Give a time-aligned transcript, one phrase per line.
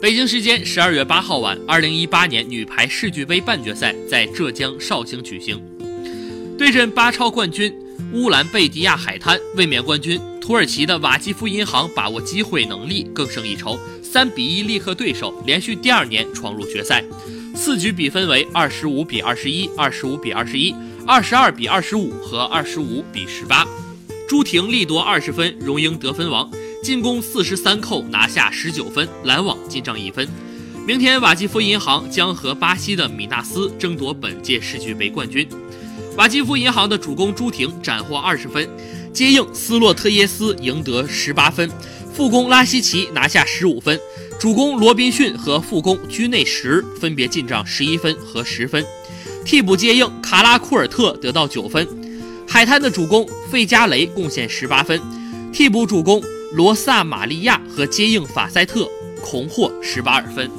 [0.00, 5.60] 北京时间十二月八号晚，二零一八年女排世俱杯半决赛在浙江绍兴举行，
[6.56, 7.74] 对阵巴超冠军
[8.12, 17.02] 乌兰贝迪亚海滩卫冕冠军土耳其的瓦基夫银行把握机会能力更胜一筹，三比一力克对手，连续第二年闯入决赛。
[17.56, 20.72] 四局比分为二十五比二十一、二十五比二十一、
[21.04, 23.66] 二十二比二十五和二十五比十八。
[24.28, 26.48] 朱婷力夺二十分，荣膺得分王。
[26.88, 30.26] 进攻四十三扣拿下十九分，拦网进账一分。
[30.86, 35.46] 明天瓦基夫银行将和巴西的米纳斯争夺本届世俱杯冠军。
[36.16, 38.66] 瓦基夫银行的主攻朱婷斩获二十分，
[39.12, 41.70] 接应斯洛特耶斯赢得十八分，
[42.14, 44.00] 副攻拉希奇拿下十五分，
[44.40, 48.82] 主攻罗宾逊和副攻居内什分别进账十一分和十分，
[49.44, 51.86] 替补接应卡拉库尔特得到九分。
[52.48, 54.98] 海滩的主攻费加雷贡献十八分，
[55.52, 56.22] 替补主攻。
[56.52, 58.88] 罗萨玛利亚和接应法塞特
[59.22, 60.50] 恐获十八二分。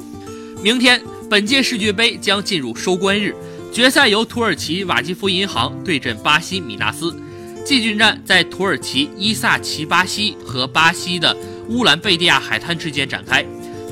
[0.62, 3.34] 明天，本届世俱杯将进入收官日，
[3.72, 7.14] 决赛由土耳其瓦基夫银行对阵巴西米纳斯。
[7.64, 11.36] 季军战在土耳其伊萨奇巴西和巴西的
[11.68, 13.44] 乌兰贝蒂亚海滩之间展开。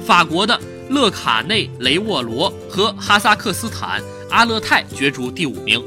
[0.07, 0.59] 法国的
[0.91, 4.01] 勒卡内雷沃罗和哈萨克斯坦
[4.31, 5.83] 阿勒泰角逐第五名。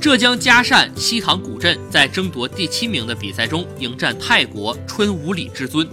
[0.00, 5.86] 浙江嘉善西塘古镇在争夺第七名的比赛中迎战泰国春武里至尊。